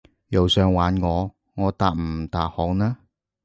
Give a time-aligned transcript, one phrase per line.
[0.29, 1.31] 又想玩我？
[1.53, 2.97] 我答唔答好呢？